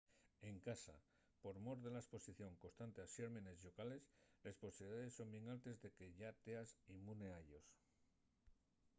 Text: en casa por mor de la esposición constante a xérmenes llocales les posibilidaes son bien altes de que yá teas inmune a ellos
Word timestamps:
en 0.49 0.59
casa 0.59 0.95
por 1.43 1.59
mor 1.59 1.79
de 1.83 1.91
la 1.93 1.99
esposición 2.05 2.51
constante 2.63 2.99
a 3.01 3.11
xérmenes 3.15 3.61
llocales 3.63 4.03
les 4.43 4.59
posibilidaes 4.63 5.15
son 5.17 5.29
bien 5.33 5.45
altes 5.55 5.75
de 5.83 5.89
que 5.97 6.05
yá 6.19 6.31
teas 6.43 6.69
inmune 6.95 7.27
a 7.31 7.37
ellos 7.43 7.67